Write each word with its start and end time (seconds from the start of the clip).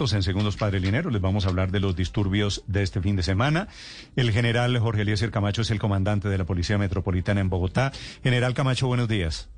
En 0.00 0.22
Segundos 0.22 0.56
Padre 0.56 0.80
Linero 0.80 1.10
les 1.10 1.20
vamos 1.20 1.44
a 1.44 1.50
hablar 1.50 1.70
de 1.70 1.78
los 1.78 1.94
disturbios 1.94 2.64
de 2.66 2.82
este 2.82 3.02
fin 3.02 3.14
de 3.14 3.22
semana. 3.22 3.68
El 4.16 4.32
general 4.32 4.76
Jorge 4.78 5.02
Eliezer 5.02 5.30
Camacho 5.30 5.60
es 5.60 5.70
el 5.70 5.78
comandante 5.78 6.30
de 6.30 6.38
la 6.38 6.44
Policía 6.44 6.78
Metropolitana 6.78 7.42
en 7.42 7.50
Bogotá. 7.50 7.92
General 8.22 8.54
Camacho, 8.54 8.86
buenos 8.86 9.06
días. 9.06 9.50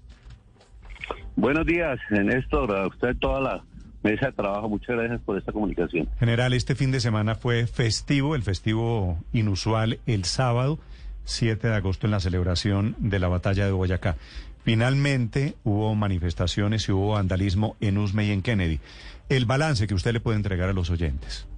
Buenos 1.36 1.64
días, 1.64 2.00
Néstor, 2.10 2.76
a 2.76 2.88
usted 2.88 3.16
toda 3.16 3.40
la 3.40 3.64
mesa 4.02 4.26
de 4.26 4.32
trabajo. 4.32 4.68
Muchas 4.68 4.96
gracias 4.96 5.20
por 5.20 5.38
esta 5.38 5.52
comunicación. 5.52 6.08
General, 6.18 6.52
este 6.52 6.74
fin 6.74 6.90
de 6.90 6.98
semana 6.98 7.36
fue 7.36 7.68
festivo, 7.68 8.34
el 8.34 8.42
festivo 8.42 9.18
inusual 9.32 10.00
el 10.04 10.24
sábado, 10.24 10.80
7 11.22 11.68
de 11.68 11.74
agosto, 11.74 12.08
en 12.08 12.10
la 12.10 12.20
celebración 12.20 12.96
de 12.98 13.20
la 13.20 13.28
batalla 13.28 13.66
de 13.66 13.72
Boyacá. 13.72 14.16
Finalmente 14.64 15.54
hubo 15.62 15.94
manifestaciones 15.94 16.88
y 16.88 16.92
hubo 16.92 17.12
vandalismo 17.12 17.76
en 17.80 17.98
Usme 17.98 18.24
y 18.24 18.30
en 18.30 18.40
Kennedy. 18.40 18.80
El 19.28 19.46
balance 19.46 19.86
que 19.86 19.94
usted 19.94 20.12
le 20.12 20.20
puede 20.20 20.36
entregar 20.36 20.68
a 20.68 20.72
los 20.72 20.90
oyentes. 20.90 21.48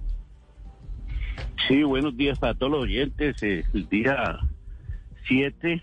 Sí, 1.67 1.83
buenos 1.83 2.15
días 2.15 2.39
para 2.39 2.53
todos 2.53 2.71
los 2.71 2.83
oyentes. 2.83 3.41
Eh, 3.43 3.65
el 3.73 3.89
día 3.89 4.39
7, 5.27 5.81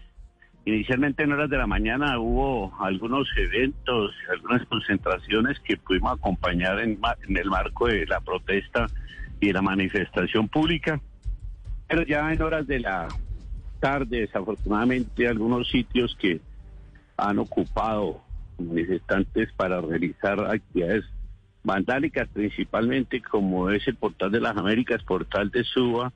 inicialmente 0.64 1.24
en 1.24 1.32
horas 1.32 1.50
de 1.50 1.58
la 1.58 1.66
mañana 1.66 2.18
hubo 2.18 2.72
algunos 2.80 3.28
eventos, 3.36 4.12
algunas 4.30 4.66
concentraciones 4.66 5.60
que 5.60 5.76
pudimos 5.76 6.18
acompañar 6.18 6.80
en, 6.80 6.98
en 7.28 7.36
el 7.36 7.50
marco 7.50 7.88
de 7.88 8.06
la 8.06 8.20
protesta 8.20 8.86
y 9.40 9.52
la 9.52 9.60
manifestación 9.60 10.48
pública. 10.48 11.00
Pero 11.86 12.02
ya 12.06 12.32
en 12.32 12.40
horas 12.40 12.66
de 12.66 12.80
la 12.80 13.08
tarde, 13.80 14.20
desafortunadamente, 14.20 15.28
algunos 15.28 15.68
sitios 15.68 16.16
que 16.18 16.40
han 17.18 17.38
ocupado 17.38 18.22
manifestantes 18.58 19.52
para 19.52 19.82
realizar 19.82 20.40
actividades 20.40 21.04
vandálicas 21.64 22.28
principalmente 22.28 23.20
como 23.20 23.70
es 23.70 23.86
el 23.88 23.96
portal 23.96 24.30
de 24.30 24.40
las 24.40 24.56
Américas, 24.56 25.02
portal 25.02 25.50
de 25.50 25.64
Suba 25.64 26.12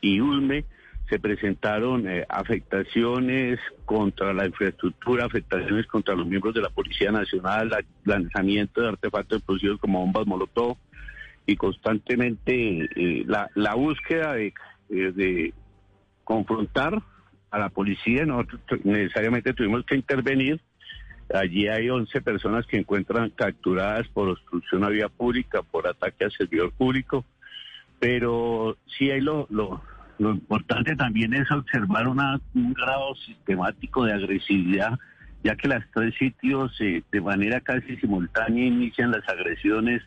y 0.00 0.20
Ulme, 0.20 0.64
se 1.08 1.18
presentaron 1.18 2.08
eh, 2.08 2.24
afectaciones 2.28 3.60
contra 3.84 4.32
la 4.32 4.46
infraestructura, 4.46 5.26
afectaciones 5.26 5.86
contra 5.86 6.14
los 6.14 6.26
miembros 6.26 6.54
de 6.54 6.62
la 6.62 6.70
Policía 6.70 7.12
Nacional, 7.12 7.70
lanzamiento 8.04 8.80
de 8.80 8.88
artefactos 8.88 9.38
explosivos 9.38 9.78
como 9.78 10.00
bombas 10.00 10.26
molotov 10.26 10.78
y 11.44 11.56
constantemente 11.56 12.88
eh, 12.96 13.26
la, 13.26 13.74
búsqueda 13.74 14.32
de, 14.32 14.54
eh, 14.88 15.12
de 15.12 15.52
confrontar 16.24 17.02
a 17.50 17.58
la 17.58 17.68
policía, 17.68 18.24
nosotros 18.24 18.60
necesariamente 18.84 19.52
tuvimos 19.52 19.84
que 19.84 19.96
intervenir. 19.96 20.60
Allí 21.32 21.68
hay 21.68 21.88
11 21.88 22.20
personas 22.20 22.66
que 22.66 22.78
encuentran 22.78 23.30
capturadas 23.30 24.06
por 24.08 24.28
obstrucción 24.28 24.84
a 24.84 24.88
vía 24.88 25.08
pública, 25.08 25.62
por 25.62 25.86
ataque 25.86 26.24
al 26.24 26.32
servidor 26.32 26.72
público, 26.72 27.24
pero 27.98 28.76
sí 28.98 29.10
hay 29.10 29.20
lo, 29.20 29.46
lo, 29.50 29.82
lo 30.18 30.30
importante 30.30 30.96
también 30.96 31.34
es 31.34 31.50
observar 31.50 32.08
una, 32.08 32.40
un 32.54 32.74
grado 32.74 33.14
sistemático 33.26 34.04
de 34.04 34.12
agresividad, 34.12 34.98
ya 35.42 35.56
que 35.56 35.68
los 35.68 35.82
tres 35.94 36.14
sitios 36.16 36.72
eh, 36.80 37.02
de 37.10 37.20
manera 37.20 37.60
casi 37.60 37.96
simultánea 37.96 38.66
inician 38.66 39.10
las 39.10 39.28
agresiones 39.28 40.02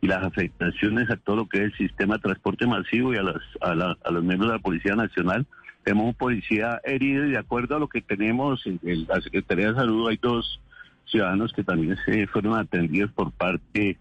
y 0.00 0.06
las 0.06 0.24
afectaciones 0.24 1.10
a 1.10 1.16
todo 1.16 1.36
lo 1.36 1.48
que 1.48 1.58
es 1.58 1.64
el 1.64 1.76
sistema 1.76 2.14
de 2.14 2.22
transporte 2.22 2.66
masivo 2.66 3.12
y 3.12 3.18
a, 3.18 3.22
los, 3.22 3.42
a, 3.60 3.72
a 3.72 4.10
los 4.10 4.24
miembros 4.24 4.50
de 4.50 4.56
la 4.56 4.62
Policía 4.62 4.94
Nacional 4.94 5.46
tenemos 5.84 6.06
un 6.06 6.14
policía 6.14 6.80
herido 6.84 7.26
y 7.26 7.30
de 7.30 7.38
acuerdo 7.38 7.76
a 7.76 7.78
lo 7.78 7.88
que 7.88 8.00
tenemos 8.02 8.64
en 8.66 8.80
la 9.08 9.20
Secretaría 9.20 9.68
de 9.68 9.74
Salud 9.74 10.08
hay 10.08 10.18
dos 10.20 10.60
ciudadanos 11.06 11.52
que 11.52 11.64
también 11.64 11.96
se 12.04 12.26
fueron 12.28 12.58
atendidos 12.58 13.10
por 13.12 13.32
parte 13.32 13.98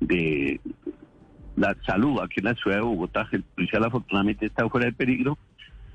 de 0.00 0.60
la 1.56 1.74
salud 1.86 2.20
aquí 2.20 2.40
en 2.40 2.44
la 2.44 2.54
ciudad 2.54 2.76
de 2.76 2.82
Bogotá. 2.82 3.28
El 3.32 3.42
policial 3.42 3.84
afortunadamente 3.84 4.46
está 4.46 4.68
fuera 4.68 4.86
de 4.86 4.92
peligro 4.92 5.38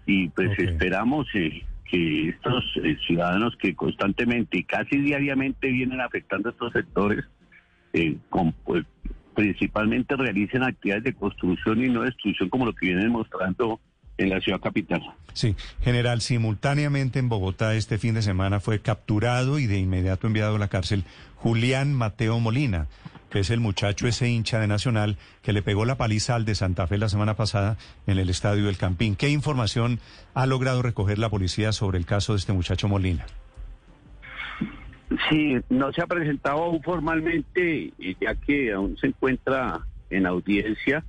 y 0.06 0.28
pues 0.30 0.58
esperamos 0.58 1.28
eh, 1.36 1.64
que 1.86 2.30
estos 2.30 2.64
eh, 2.84 2.98
ciudadanos 3.06 3.56
que 3.58 3.76
constantemente 3.76 4.58
y 4.58 4.64
casi 4.64 4.98
diariamente 4.98 5.70
vienen 5.70 6.02
afectando 6.02 6.50
a 6.50 6.52
estos 6.52 6.74
sectores, 6.74 7.24
eh, 7.94 8.18
pues, 8.64 8.86
principalmente 9.36 10.16
realicen 10.16 10.64
actividades 10.64 11.04
de 11.04 11.14
construcción 11.14 11.84
y 11.84 11.90
no 11.90 12.02
destrucción 12.02 12.50
como 12.50 12.66
lo 12.66 12.74
que 12.74 12.88
vienen 12.88 13.12
mostrando 13.12 13.80
en 14.22 14.30
la 14.30 14.40
ciudad 14.40 14.60
capital. 14.60 15.02
Sí, 15.34 15.56
general, 15.82 16.22
simultáneamente 16.22 17.20
en 17.20 17.30
Bogotá 17.30 17.76
este 17.76 17.98
fin 17.98 18.14
de 18.14 18.22
semana 18.22 18.60
fue 18.60 18.80
capturado 18.80 19.60
y 19.60 19.68
de 19.68 19.80
inmediato 19.80 20.28
enviado 20.28 20.56
a 20.56 20.60
la 20.60 20.68
cárcel 20.68 21.04
Julián 21.36 21.94
Mateo 21.94 22.40
Molina, 22.40 22.88
que 23.30 23.40
es 23.40 23.50
el 23.50 23.60
muchacho 23.60 24.08
ese 24.08 24.30
hincha 24.30 24.60
de 24.60 24.68
Nacional 24.68 25.18
que 25.42 25.54
le 25.54 25.62
pegó 25.62 25.86
la 25.86 25.98
paliza 25.98 26.36
al 26.36 26.46
de 26.46 26.56
Santa 26.56 26.86
Fe 26.88 26.98
la 26.98 27.10
semana 27.10 27.36
pasada 27.36 27.78
en 28.08 28.20
el 28.20 28.30
estadio 28.30 28.66
del 28.66 28.78
Campín. 28.78 29.16
¿Qué 29.16 29.30
información 29.30 30.00
ha 30.34 30.46
logrado 30.46 30.82
recoger 30.82 31.18
la 31.18 31.30
policía 31.30 31.72
sobre 31.72 31.98
el 31.98 32.06
caso 32.06 32.34
de 32.34 32.40
este 32.40 32.54
muchacho 32.54 32.88
Molina? 32.88 33.26
Sí, 35.30 35.58
no 35.70 35.92
se 35.92 36.02
ha 36.02 36.08
presentado 36.08 36.64
aún 36.64 36.82
formalmente, 36.82 37.92
ya 38.22 38.36
que 38.36 38.72
aún 38.72 38.98
se 38.98 39.08
encuentra 39.08 39.82
en 40.10 40.26
audiencia 40.26 41.04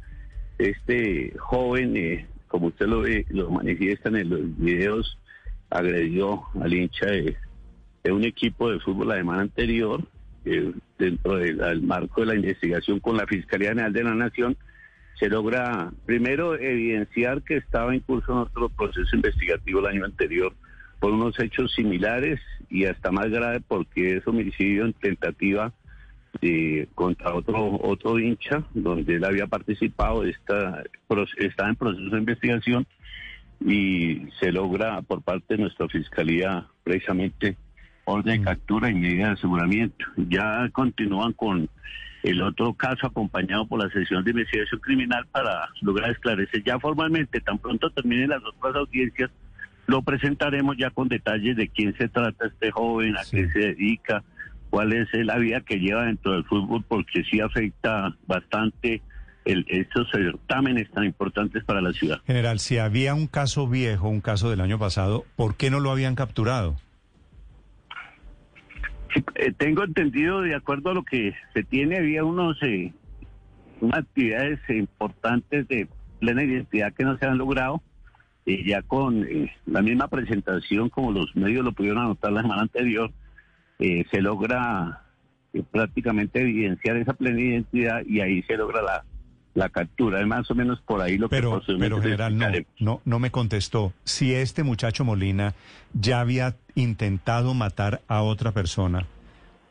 este 0.58 1.34
joven 1.38 1.96
eh, 1.96 2.26
como 2.52 2.66
usted 2.66 2.86
lo 2.86 3.00
ve, 3.00 3.24
lo 3.30 3.50
manifiestan 3.50 4.14
en 4.14 4.28
los 4.28 4.58
videos, 4.58 5.18
agredió 5.70 6.42
al 6.60 6.74
hincha 6.74 7.06
de, 7.06 7.34
un 8.12 8.24
equipo 8.24 8.70
de 8.70 8.78
fútbol 8.78 9.08
la 9.08 9.16
semana 9.16 9.40
anterior, 9.40 10.04
dentro 10.98 11.36
del 11.36 11.80
marco 11.80 12.20
de 12.20 12.26
la 12.26 12.34
investigación 12.34 13.00
con 13.00 13.16
la 13.16 13.26
Fiscalía 13.26 13.70
General 13.70 13.92
de 13.94 14.04
la 14.04 14.14
Nación, 14.14 14.58
se 15.18 15.30
logra 15.30 15.90
primero 16.04 16.54
evidenciar 16.54 17.40
que 17.40 17.56
estaba 17.56 17.94
en 17.94 18.00
curso 18.00 18.42
otro 18.42 18.68
proceso 18.68 19.16
investigativo 19.16 19.80
el 19.80 19.86
año 19.86 20.04
anterior 20.04 20.52
por 21.00 21.12
unos 21.12 21.40
hechos 21.40 21.72
similares 21.72 22.38
y 22.68 22.84
hasta 22.84 23.10
más 23.10 23.30
grave 23.30 23.60
porque 23.66 24.18
es 24.18 24.26
homicidio 24.26 24.84
en 24.84 24.92
tentativa 24.92 25.72
eh, 26.42 26.88
contra 26.94 27.34
otro 27.34 27.78
otro 27.82 28.18
hincha 28.18 28.64
donde 28.74 29.14
él 29.14 29.24
había 29.24 29.46
participado 29.46 30.24
está 30.24 30.82
está 31.38 31.68
en 31.68 31.76
proceso 31.76 32.10
de 32.10 32.18
investigación 32.18 32.86
y 33.64 34.26
se 34.40 34.50
logra 34.50 35.02
por 35.02 35.22
parte 35.22 35.54
de 35.54 35.62
nuestra 35.62 35.88
fiscalía 35.88 36.66
precisamente 36.82 37.56
orden 38.04 38.34
de 38.34 38.38
mm. 38.40 38.44
captura 38.44 38.90
y 38.90 38.94
medida 38.94 39.26
de 39.26 39.32
aseguramiento. 39.34 40.04
Ya 40.16 40.68
continúan 40.72 41.32
con 41.32 41.68
el 42.24 42.42
otro 42.42 42.74
caso 42.74 43.06
acompañado 43.06 43.66
por 43.66 43.82
la 43.82 43.90
sesión 43.90 44.24
de 44.24 44.32
investigación 44.32 44.80
criminal 44.80 45.26
para 45.30 45.68
lograr 45.80 46.10
esclarecer. 46.10 46.64
Ya 46.64 46.78
formalmente 46.80 47.40
tan 47.40 47.58
pronto 47.58 47.88
terminen 47.90 48.30
las 48.30 48.42
otras 48.44 48.74
audiencias 48.74 49.30
lo 49.86 50.02
presentaremos 50.02 50.76
ya 50.78 50.90
con 50.90 51.08
detalles 51.08 51.56
de 51.56 51.68
quién 51.68 51.96
se 51.96 52.08
trata 52.08 52.46
este 52.46 52.70
joven, 52.70 53.16
a 53.16 53.22
qué 53.28 53.48
se 53.50 53.58
dedica, 53.58 54.22
cuál 54.72 54.94
es 54.94 55.06
la 55.12 55.36
vida 55.36 55.60
que 55.60 55.78
lleva 55.78 56.06
dentro 56.06 56.32
del 56.32 56.44
fútbol, 56.44 56.82
porque 56.88 57.22
sí 57.30 57.40
afecta 57.40 58.16
bastante 58.26 59.02
el, 59.44 59.66
estos 59.68 60.10
certámenes 60.10 60.90
tan 60.92 61.04
importantes 61.04 61.62
para 61.64 61.82
la 61.82 61.92
ciudad. 61.92 62.22
General, 62.26 62.58
si 62.58 62.78
había 62.78 63.14
un 63.14 63.26
caso 63.26 63.68
viejo, 63.68 64.08
un 64.08 64.22
caso 64.22 64.48
del 64.48 64.62
año 64.62 64.78
pasado, 64.78 65.26
¿por 65.36 65.56
qué 65.56 65.70
no 65.70 65.78
lo 65.78 65.90
habían 65.90 66.14
capturado? 66.14 66.76
Eh, 69.34 69.52
tengo 69.58 69.84
entendido, 69.84 70.40
de 70.40 70.54
acuerdo 70.54 70.88
a 70.88 70.94
lo 70.94 71.02
que 71.02 71.34
se 71.52 71.64
tiene, 71.64 71.98
había 71.98 72.24
unos 72.24 72.56
eh, 72.62 72.94
unas 73.82 73.98
actividades 73.98 74.58
importantes 74.70 75.68
de 75.68 75.86
plena 76.18 76.44
identidad 76.44 76.94
que 76.94 77.04
no 77.04 77.18
se 77.18 77.26
han 77.26 77.36
logrado. 77.36 77.82
y 78.46 78.66
ya 78.66 78.80
con 78.80 79.22
eh, 79.24 79.52
la 79.66 79.82
misma 79.82 80.08
presentación 80.08 80.88
como 80.88 81.12
los 81.12 81.36
medios 81.36 81.62
lo 81.62 81.72
pudieron 81.72 81.98
anotar 82.04 82.32
la 82.32 82.40
semana 82.40 82.62
anterior, 82.62 83.12
eh, 83.82 84.06
se 84.12 84.20
logra 84.20 85.02
eh, 85.52 85.64
prácticamente 85.68 86.40
evidenciar 86.40 86.96
esa 86.96 87.14
plena 87.14 87.40
identidad 87.40 88.02
y 88.06 88.20
ahí 88.20 88.42
se 88.44 88.56
logra 88.56 88.80
la, 88.80 89.04
la 89.54 89.68
captura. 89.70 90.20
Es 90.20 90.26
más 90.26 90.48
o 90.50 90.54
menos 90.54 90.80
por 90.82 91.00
ahí 91.00 91.18
lo 91.18 91.28
pero, 91.28 91.60
que 91.60 91.74
Pero 91.78 92.00
general, 92.00 92.38
no, 92.38 92.46
no, 92.78 93.00
no 93.04 93.18
me 93.18 93.32
contestó. 93.32 93.92
Si 94.04 94.32
este 94.32 94.62
muchacho 94.62 95.04
Molina 95.04 95.54
ya 95.94 96.20
había 96.20 96.54
intentado 96.76 97.54
matar 97.54 98.02
a 98.06 98.22
otra 98.22 98.52
persona 98.52 99.06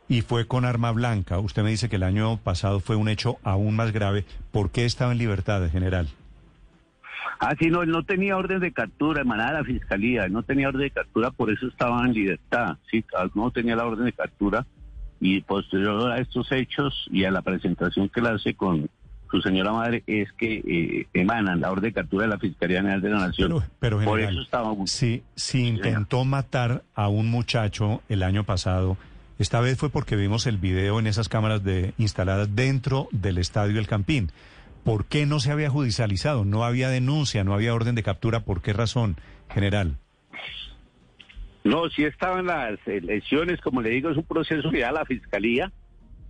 y 0.09 0.21
fue 0.23 0.45
con 0.45 0.65
arma 0.65 0.91
blanca, 0.91 1.39
usted 1.39 1.63
me 1.63 1.69
dice 1.69 1.87
que 1.87 1.95
el 1.95 2.03
año 2.03 2.35
pasado 2.35 2.81
fue 2.81 2.97
un 2.97 3.07
hecho 3.07 3.37
aún 3.43 3.77
más 3.77 3.93
grave, 3.93 4.25
¿por 4.51 4.71
qué 4.71 4.83
estaba 4.83 5.13
en 5.13 5.19
libertad, 5.19 5.69
general? 5.71 6.09
Ah, 7.39 7.55
sí, 7.59 7.69
no, 7.69 7.83
él 7.83 7.89
no 7.89 8.03
tenía 8.03 8.37
orden 8.37 8.59
de 8.59 8.71
captura 8.71 9.21
emanada 9.21 9.51
de 9.51 9.57
la 9.59 9.63
fiscalía, 9.63 10.25
él 10.25 10.33
no 10.33 10.43
tenía 10.43 10.69
orden 10.69 10.81
de 10.81 10.91
captura, 10.91 11.31
por 11.31 11.51
eso 11.51 11.67
estaba 11.67 12.05
en 12.05 12.13
libertad. 12.13 12.77
Sí, 12.89 13.03
no 13.35 13.51
tenía 13.51 13.75
la 13.75 13.85
orden 13.85 14.05
de 14.05 14.13
captura 14.13 14.65
y 15.19 15.41
posterior 15.41 16.11
a 16.11 16.17
estos 16.17 16.51
hechos 16.51 17.07
y 17.11 17.25
a 17.25 17.31
la 17.31 17.41
presentación 17.41 18.09
que 18.09 18.21
le 18.21 18.29
hace 18.29 18.55
con 18.55 18.89
su 19.31 19.41
señora 19.41 19.71
madre 19.71 20.03
es 20.07 20.31
que 20.33 20.55
eh, 20.55 21.07
emanan 21.13 21.61
la 21.61 21.71
orden 21.71 21.85
de 21.85 21.93
captura 21.93 22.23
de 22.23 22.29
la 22.29 22.37
Fiscalía 22.37 22.79
General 22.79 23.01
de 23.01 23.09
la 23.09 23.27
Nación. 23.27 23.63
Pero, 23.79 24.01
por 24.01 24.19
eso 24.19 24.41
estaba... 24.41 24.73
Si, 24.85 25.23
si 25.35 25.67
intentó 25.67 26.25
matar 26.25 26.83
a 26.93 27.07
un 27.07 27.29
muchacho 27.29 28.01
el 28.09 28.23
año 28.23 28.43
pasado, 28.43 28.97
Esta 29.39 29.61
vez 29.61 29.77
fue 29.77 29.89
porque 29.89 30.15
vimos 30.15 30.45
el 30.47 30.57
video 30.57 30.99
en 30.99 31.07
esas 31.07 31.29
cámaras 31.29 31.63
de, 31.63 31.93
instaladas 31.97 32.53
dentro 32.55 33.07
del 33.11 33.37
estadio 33.37 33.79
El 33.79 33.87
Campín. 33.87 34.31
¿Por 34.83 35.05
qué 35.05 35.25
no 35.25 35.39
se 35.39 35.51
había 35.51 35.69
judicializado? 35.69 36.43
No 36.45 36.63
había 36.63 36.89
denuncia, 36.89 37.43
no 37.43 37.53
había 37.53 37.73
orden 37.73 37.95
de 37.95 38.03
captura. 38.03 38.41
¿Por 38.41 38.61
qué 38.61 38.73
razón, 38.73 39.17
general? 39.49 39.97
No, 41.63 41.89
sí 41.89 42.03
estaban 42.03 42.47
las 42.47 42.79
elecciones, 42.87 43.61
como 43.61 43.81
le 43.81 43.91
digo, 43.91 44.09
es 44.09 44.17
un 44.17 44.23
proceso 44.23 44.71
que 44.71 44.77
lleva 44.77 44.91
la 44.91 45.05
fiscalía, 45.05 45.71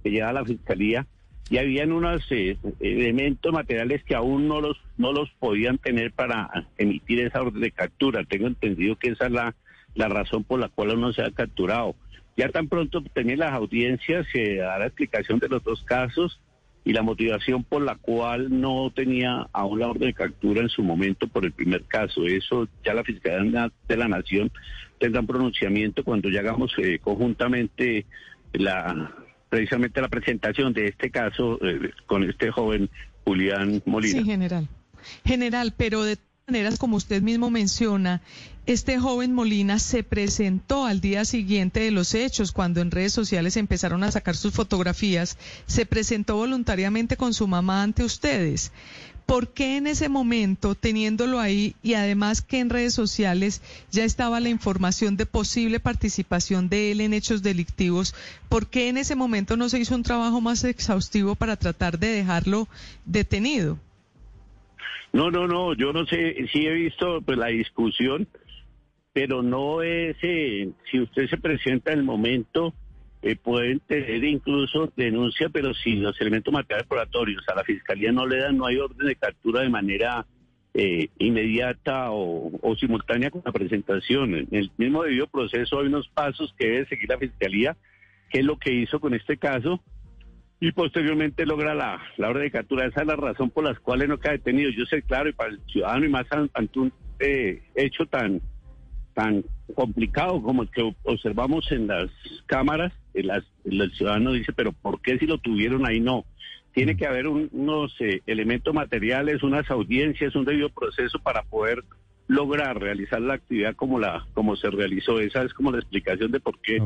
que 0.03 0.11
lleva 0.11 0.33
la 0.33 0.43
fiscalía, 0.43 1.07
y 1.49 1.57
habían 1.57 1.93
unos 1.93 2.29
eh, 2.31 2.57
elementos 2.81 3.53
materiales 3.53 4.03
que 4.03 4.15
aún 4.15 4.47
no 4.47 4.61
los 4.61 4.77
no 4.97 5.13
los 5.13 5.29
podían 5.39 5.77
tener 5.77 6.11
para 6.11 6.49
emitir 6.77 7.21
esa 7.21 7.41
orden 7.41 7.61
de 7.61 7.71
captura. 7.71 8.23
Tengo 8.25 8.47
entendido 8.47 8.97
que 8.97 9.09
esa 9.09 9.25
es 9.25 9.31
la, 9.31 9.55
la 9.95 10.07
razón 10.09 10.43
por 10.43 10.59
la 10.59 10.69
cual 10.69 10.97
uno 10.97 11.13
se 11.13 11.23
ha 11.23 11.31
capturado. 11.31 11.95
Ya 12.37 12.49
tan 12.49 12.67
pronto 12.67 13.01
tenía 13.13 13.37
las 13.37 13.53
audiencias, 13.53 14.27
se 14.31 14.57
da 14.57 14.79
la 14.79 14.87
explicación 14.87 15.39
de 15.39 15.49
los 15.49 15.63
dos 15.63 15.83
casos 15.83 16.39
y 16.83 16.93
la 16.93 17.03
motivación 17.03 17.63
por 17.63 17.83
la 17.83 17.95
cual 17.95 18.59
no 18.59 18.91
tenía 18.93 19.47
aún 19.53 19.79
la 19.79 19.87
orden 19.89 20.07
de 20.07 20.13
captura 20.13 20.61
en 20.61 20.69
su 20.69 20.83
momento 20.83 21.27
por 21.27 21.45
el 21.45 21.51
primer 21.51 21.83
caso. 21.83 22.25
Eso 22.25 22.67
ya 22.83 22.93
la 22.93 23.03
Fiscalía 23.03 23.71
de 23.87 23.97
la 23.97 24.07
Nación 24.07 24.51
tendrá 24.99 25.21
un 25.21 25.27
pronunciamiento 25.27 26.03
cuando 26.03 26.29
ya 26.29 26.39
hagamos 26.39 26.71
eh, 26.77 26.99
conjuntamente 27.01 28.05
la 28.53 29.13
precisamente 29.49 30.01
la 30.01 30.07
presentación 30.07 30.71
de 30.73 30.87
este 30.87 31.11
caso 31.11 31.59
eh, 31.61 31.91
con 32.05 32.23
este 32.23 32.51
joven 32.51 32.89
Julián 33.25 33.81
Molina. 33.85 34.19
Sí, 34.19 34.25
general. 34.25 34.67
General, 35.25 35.73
pero 35.75 36.03
de 36.03 36.17
maneras, 36.51 36.77
como 36.77 36.97
usted 36.97 37.21
mismo 37.21 37.49
menciona, 37.49 38.21
este 38.65 38.99
joven 38.99 39.33
Molina 39.33 39.79
se 39.79 40.03
presentó 40.03 40.85
al 40.85 40.99
día 40.99 41.23
siguiente 41.23 41.79
de 41.79 41.91
los 41.91 42.13
hechos, 42.13 42.51
cuando 42.51 42.81
en 42.81 42.91
redes 42.91 43.13
sociales 43.13 43.55
empezaron 43.55 44.03
a 44.03 44.11
sacar 44.11 44.35
sus 44.35 44.53
fotografías, 44.53 45.37
se 45.65 45.85
presentó 45.85 46.35
voluntariamente 46.35 47.15
con 47.15 47.33
su 47.33 47.47
mamá 47.47 47.83
ante 47.83 48.03
ustedes. 48.03 48.73
¿Por 49.25 49.53
qué 49.53 49.77
en 49.77 49.87
ese 49.87 50.09
momento, 50.09 50.75
teniéndolo 50.75 51.39
ahí 51.39 51.73
y 51.81 51.93
además 51.93 52.41
que 52.41 52.59
en 52.59 52.69
redes 52.69 52.93
sociales 52.93 53.61
ya 53.89 54.03
estaba 54.03 54.41
la 54.41 54.49
información 54.49 55.15
de 55.15 55.25
posible 55.25 55.79
participación 55.79 56.67
de 56.67 56.91
él 56.91 56.99
en 56.99 57.13
hechos 57.13 57.41
delictivos, 57.41 58.13
por 58.49 58.67
qué 58.67 58.89
en 58.89 58.97
ese 58.97 59.15
momento 59.15 59.55
no 59.55 59.69
se 59.69 59.79
hizo 59.79 59.95
un 59.95 60.03
trabajo 60.03 60.41
más 60.41 60.65
exhaustivo 60.65 61.35
para 61.35 61.55
tratar 61.55 61.97
de 61.97 62.07
dejarlo 62.07 62.67
detenido? 63.05 63.79
No, 65.13 65.29
no, 65.29 65.47
no, 65.47 65.73
yo 65.73 65.91
no 65.91 66.05
sé, 66.05 66.47
sí 66.51 66.65
he 66.65 66.73
visto 66.73 67.21
pues 67.21 67.37
la 67.37 67.47
discusión, 67.47 68.27
pero 69.13 69.43
no 69.43 69.81
es, 69.81 70.15
eh, 70.21 70.69
si 70.89 70.99
usted 70.99 71.27
se 71.29 71.37
presenta 71.37 71.91
en 71.91 71.99
el 71.99 72.05
momento, 72.05 72.73
eh, 73.21 73.35
pueden 73.35 73.79
tener 73.81 74.23
incluso 74.23 74.91
denuncia, 74.95 75.49
pero 75.49 75.73
sin 75.73 76.01
los 76.01 76.19
elementos 76.21 76.53
materiales 76.53 76.87
probatorios. 76.87 77.43
A 77.49 77.55
la 77.55 77.63
fiscalía 77.63 78.11
no 78.11 78.25
le 78.25 78.37
dan, 78.37 78.57
no 78.57 78.65
hay 78.65 78.77
orden 78.77 79.05
de 79.05 79.15
captura 79.15 79.61
de 79.61 79.69
manera 79.69 80.25
eh, 80.73 81.09
inmediata 81.19 82.07
o, 82.11 82.75
simultánea 82.79 83.29
con 83.29 83.41
la 83.45 83.51
presentación. 83.51 84.35
En 84.35 84.47
el 84.51 84.71
mismo 84.77 85.03
debido 85.03 85.27
proceso 85.27 85.79
hay 85.79 85.87
unos 85.87 86.07
pasos 86.07 86.55
que 86.57 86.67
debe 86.67 86.85
seguir 86.87 87.09
la 87.09 87.17
fiscalía, 87.17 87.77
que 88.29 88.39
es 88.39 88.45
lo 88.45 88.57
que 88.57 88.73
hizo 88.73 88.99
con 88.99 89.13
este 89.13 89.37
caso 89.37 89.81
y 90.61 90.71
posteriormente 90.73 91.43
logra 91.47 91.73
la, 91.73 91.99
la 92.17 92.29
orden 92.29 92.43
de 92.43 92.51
captura. 92.51 92.85
Esa 92.85 93.01
es 93.01 93.07
la 93.07 93.15
razón 93.15 93.49
por 93.49 93.63
la 93.63 93.73
cual 93.73 94.07
no 94.07 94.19
queda 94.19 94.33
detenido. 94.33 94.69
Yo 94.69 94.85
sé, 94.85 95.01
claro, 95.01 95.27
y 95.27 95.33
para 95.33 95.49
el 95.49 95.59
ciudadano 95.65 96.05
y 96.05 96.09
más 96.09 96.27
ante 96.53 96.79
un 96.79 96.93
eh, 97.19 97.63
hecho 97.73 98.05
tan, 98.05 98.39
tan 99.15 99.43
complicado 99.73 100.39
como 100.43 100.61
el 100.61 100.69
que 100.69 100.93
observamos 101.03 101.71
en 101.71 101.87
las 101.87 102.11
cámaras, 102.45 102.93
el, 103.15 103.31
ciudadano 103.93 104.33
dice, 104.33 104.53
pero 104.53 104.71
¿por 104.71 105.01
qué 105.01 105.17
si 105.17 105.25
lo 105.25 105.39
tuvieron 105.39 105.87
ahí 105.87 105.99
no? 105.99 106.25
Tiene 106.73 106.95
que 106.95 107.07
haber 107.07 107.27
unos 107.27 107.95
eh, 107.99 108.21
elementos 108.27 108.71
materiales, 108.71 109.41
unas 109.41 109.69
audiencias, 109.71 110.35
un 110.35 110.45
debido 110.45 110.69
proceso 110.69 111.17
para 111.17 111.41
poder 111.41 111.83
lograr 112.31 112.79
realizar 112.79 113.19
la 113.21 113.33
actividad 113.33 113.75
como 113.75 113.99
la 113.99 114.25
como 114.33 114.55
se 114.55 114.69
realizó. 114.69 115.19
Esa 115.19 115.43
es 115.43 115.53
como 115.53 115.71
la 115.71 115.79
explicación 115.79 116.31
de 116.31 116.39
por 116.39 116.59
qué 116.61 116.79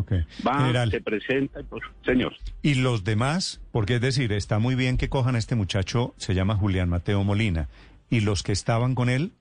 va, 0.45 0.87
se 0.87 1.01
presenta. 1.01 1.59
señor. 2.03 2.33
¿Y 2.63 2.75
los 2.75 3.03
demás? 3.03 3.61
Porque 3.71 3.95
es 3.95 4.01
decir, 4.01 4.31
está 4.31 4.57
muy 4.57 4.73
bien 4.73 4.97
que 4.97 5.07
cojan 5.07 5.35
a 5.35 5.37
este 5.37 5.55
muchacho, 5.55 6.15
se 6.17 6.33
llama 6.33 6.55
Julián 6.55 6.89
Mateo 6.89 7.23
Molina. 7.23 7.69
¿Y 8.09 8.21
los 8.21 8.41
que 8.41 8.53
estaban 8.53 8.95
con 8.95 9.07
él? 9.07 9.33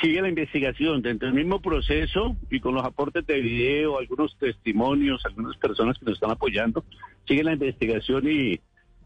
Sigue 0.00 0.20
la 0.20 0.28
investigación 0.28 1.02
dentro 1.02 1.28
del 1.28 1.36
mismo 1.36 1.60
proceso 1.60 2.36
y 2.50 2.58
con 2.58 2.74
los 2.74 2.84
aportes 2.84 3.26
de 3.26 3.40
video, 3.40 3.98
algunos 3.98 4.36
testimonios, 4.38 5.24
algunas 5.26 5.56
personas 5.58 5.96
que 5.98 6.06
nos 6.06 6.14
están 6.14 6.30
apoyando. 6.32 6.84
Sigue 7.26 7.44
la 7.44 7.52
investigación 7.52 8.28
y 8.28 8.60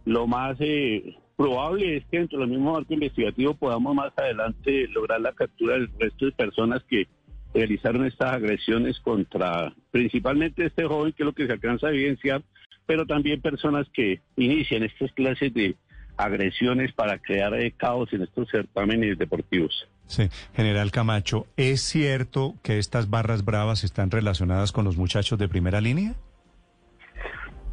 lo 0.06 0.26
más 0.26 0.56
eh, 0.60 1.16
probable 1.36 1.96
es 1.96 2.04
que 2.06 2.18
dentro 2.18 2.38
del 2.40 2.48
mismo 2.48 2.72
marco 2.72 2.94
investigativo 2.94 3.54
podamos 3.54 3.94
más 3.94 4.12
adelante 4.16 4.88
lograr 4.88 5.20
la 5.20 5.32
captura 5.32 5.74
del 5.74 5.90
resto 5.98 6.26
de 6.26 6.32
personas 6.32 6.82
que 6.84 7.06
realizaron 7.52 8.04
estas 8.04 8.32
agresiones 8.32 8.98
contra 9.00 9.72
principalmente 9.90 10.66
este 10.66 10.84
joven, 10.84 11.12
que 11.12 11.22
es 11.22 11.26
lo 11.26 11.32
que 11.32 11.46
se 11.46 11.52
alcanza 11.52 11.86
a 11.86 11.90
evidenciar, 11.90 12.42
pero 12.86 13.06
también 13.06 13.40
personas 13.40 13.86
que 13.92 14.20
inician 14.36 14.82
estas 14.82 15.12
clases 15.12 15.54
de 15.54 15.76
agresiones 16.16 16.92
para 16.92 17.18
crear 17.18 17.54
eh, 17.54 17.72
caos 17.76 18.12
en 18.12 18.22
estos 18.22 18.48
certámenes 18.50 19.18
deportivos. 19.18 19.88
Sí, 20.06 20.28
General 20.54 20.90
Camacho, 20.90 21.46
¿es 21.56 21.80
cierto 21.80 22.54
que 22.62 22.78
estas 22.78 23.08
barras 23.08 23.44
bravas 23.44 23.84
están 23.84 24.10
relacionadas 24.10 24.70
con 24.70 24.84
los 24.84 24.96
muchachos 24.96 25.38
de 25.38 25.48
primera 25.48 25.80
línea? 25.80 26.14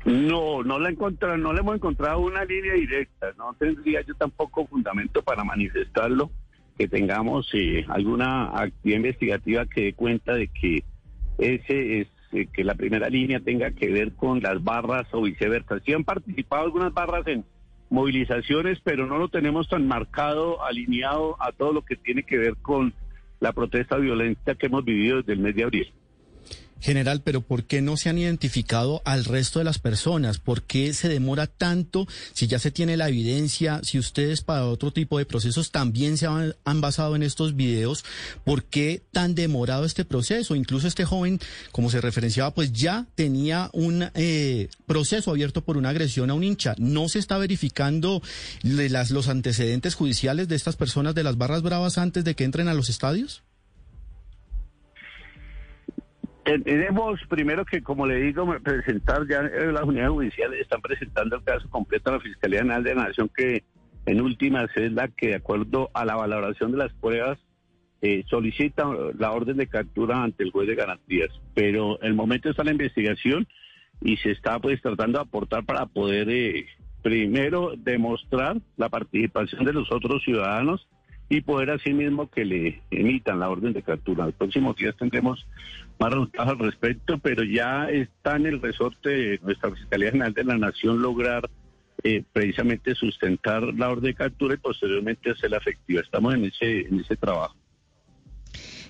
No, 0.06 0.64
no 0.64 0.80
la 0.80 0.92
no 0.92 1.54
le 1.54 1.60
hemos 1.60 1.76
encontrado 1.76 2.20
una 2.22 2.44
línea 2.44 2.74
directa. 2.74 3.32
No 3.38 3.54
tendría 3.54 4.02
yo 4.02 4.16
tampoco 4.16 4.66
fundamento 4.66 5.22
para 5.22 5.44
manifestarlo 5.44 6.32
que 6.78 6.88
tengamos 6.88 7.48
eh, 7.54 7.86
alguna 7.90 8.60
actividad 8.60 8.98
investigativa 8.98 9.66
que 9.68 9.82
dé 9.82 9.94
cuenta 9.94 10.34
de 10.34 10.48
que 10.48 10.84
ese 11.38 12.02
es 12.02 12.08
eh, 12.32 12.48
que 12.52 12.64
la 12.64 12.76
primera 12.76 13.10
línea 13.10 13.40
tenga 13.40 13.72
que 13.72 13.90
ver 13.90 14.14
con 14.14 14.42
las 14.42 14.64
barras 14.64 15.08
o 15.12 15.22
viceversa. 15.22 15.80
Sí 15.86 15.94
han 15.94 16.04
participado 16.04 16.64
algunas 16.64 16.94
barras 16.94 17.28
en 17.28 17.46
movilizaciones, 17.90 18.80
pero 18.84 19.06
no 19.06 19.18
lo 19.18 19.28
tenemos 19.28 19.68
tan 19.70 19.88
marcado, 19.88 20.64
alineado 20.64 21.36
a 21.40 21.52
todo 21.52 21.74
lo 21.74 21.82
que 21.84 21.98
tiene 21.98 22.24
que 22.24 22.38
ver 22.38 22.56
con 22.62 22.94
la 23.40 23.52
protesta 23.52 23.98
violenta 23.98 24.56
que 24.56 24.68
hemos 24.68 24.86
vivido 24.86 25.18
desde 25.18 25.34
el 25.34 25.40
mes 25.40 25.56
de 25.56 25.64
abril. 25.64 25.94
General, 26.82 27.22
pero 27.22 27.42
¿por 27.42 27.66
qué 27.66 27.82
no 27.82 27.96
se 27.96 28.10
han 28.10 28.18
identificado 28.18 29.02
al 29.06 29.26
resto 29.26 29.60
de 29.60 29.66
las 29.66 29.80
personas? 29.80 30.40
¿Por 30.40 30.64
qué 30.64 30.94
se 30.94 31.10
demora 31.10 31.46
tanto 31.48 32.08
si 32.34 32.48
ya 32.48 32.58
se 32.58 32.72
tiene 32.72 32.98
la 32.98 33.10
evidencia? 33.10 33.82
Si 33.84 34.00
ustedes 34.00 34.42
para 34.42 34.66
otro 34.66 34.92
tipo 34.92 35.18
de 35.18 35.26
procesos 35.26 35.72
también 35.72 36.18
se 36.18 36.26
han, 36.26 36.82
basado 36.82 37.16
en 37.16 37.22
estos 37.22 37.56
videos, 37.56 38.04
¿por 38.44 38.64
qué 38.64 39.04
tan 39.12 39.36
demorado 39.36 39.86
este 39.86 40.06
proceso? 40.06 40.56
Incluso 40.56 40.88
este 40.88 41.06
joven, 41.06 41.40
como 41.72 41.92
se 41.92 42.02
referenciaba, 42.02 42.54
pues 42.54 42.74
ya 42.74 43.06
tenía 43.14 43.70
un 43.74 44.10
eh, 44.16 44.68
proceso 44.88 45.30
abierto 45.32 45.64
por 45.64 45.78
una 45.78 45.90
agresión 45.90 46.32
a 46.32 46.34
un 46.34 46.44
hincha. 46.44 46.74
¿No 46.80 47.08
se 47.10 47.20
está 47.20 47.38
verificando 47.38 48.24
las, 48.64 49.12
los 49.12 49.28
antecedentes 49.28 49.94
judiciales 49.94 50.48
de 50.48 50.56
estas 50.56 50.76
personas 50.76 51.14
de 51.14 51.24
las 51.24 51.38
barras 51.38 51.62
bravas 51.62 52.00
antes 52.00 52.24
de 52.24 52.36
que 52.36 52.44
entren 52.44 52.68
a 52.68 52.74
los 52.74 52.90
estadios? 52.90 53.44
Tenemos 56.44 57.20
primero 57.30 57.66
que, 57.66 57.84
como 57.84 58.08
le 58.08 58.16
digo, 58.16 58.48
presentar 58.64 59.28
ya 59.28 59.42
eh, 59.42 59.72
las 59.72 59.84
unidades 59.84 60.12
judiciales 60.12 60.62
están 60.62 60.82
presentando 60.82 61.36
el 61.36 61.44
caso 61.44 61.70
completo 61.70 62.10
a 62.10 62.14
la 62.14 62.20
Fiscalía 62.20 62.62
General 62.62 62.84
de 62.84 62.96
la 62.96 63.04
Nación, 63.04 63.30
que 63.36 63.64
en 64.08 64.22
últimas 64.22 64.70
es 64.76 64.92
la 64.92 65.08
que, 65.08 65.28
de 65.28 65.36
acuerdo 65.36 65.92
a 65.94 66.04
la 66.04 66.16
valoración 66.16 66.72
de 66.72 66.80
las 66.80 66.94
pruebas, 66.94 67.38
eh, 68.02 68.24
solicita 68.28 68.86
la 69.20 69.32
orden 69.32 69.58
de 69.58 69.68
captura 69.68 70.24
ante 70.24 70.44
el 70.44 70.52
juez 70.52 70.68
de 70.68 70.76
garantías. 70.76 71.30
Pero 71.54 72.02
el 72.02 72.16
momento 72.16 72.50
está 72.50 72.64
la 72.64 72.72
investigación 72.72 73.48
y 74.02 74.18
se 74.18 74.32
está 74.32 74.58
pues 74.60 74.82
tratando 74.82 75.20
de 75.20 75.26
aportar 75.26 75.64
para 75.64 75.86
poder 75.86 76.28
eh, 76.32 76.66
primero 77.04 77.74
demostrar 77.78 78.58
la 78.78 78.90
participación 78.90 79.66
de 79.66 79.74
los 79.74 79.92
otros 79.92 80.24
ciudadanos 80.24 80.88
y 81.32 81.40
poder 81.40 81.70
asimismo 81.70 82.30
que 82.30 82.44
le 82.44 82.82
emitan 82.92 83.40
la 83.40 83.50
orden 83.50 83.72
de 83.72 83.82
captura. 83.82 84.26
El 84.26 84.34
próximo 84.34 84.74
día 84.74 84.92
tendremos 84.92 85.48
más 85.98 86.12
resultados 86.12 86.50
al 86.50 86.60
respecto, 86.60 87.20
pero 87.20 87.46
ya 87.46 87.90
está 87.90 88.36
en 88.36 88.48
el 88.48 88.62
resorte 88.62 89.10
de 89.10 89.40
nuestra 89.42 89.72
Fiscalía 89.72 90.12
General 90.12 90.34
de 90.34 90.44
la 90.44 90.58
Nación 90.58 91.02
lograr 91.02 91.50
eh, 92.04 92.22
precisamente 92.34 92.96
sustentar 92.96 93.64
la 93.64 93.90
orden 93.90 94.12
de 94.12 94.14
captura 94.14 94.56
y 94.56 94.58
posteriormente 94.58 95.32
hacerla 95.32 95.60
efectiva. 95.60 96.02
Estamos 96.02 96.34
en 96.34 96.44
ese, 96.44 96.82
en 96.82 97.00
ese 97.00 97.16
trabajo. 97.16 97.56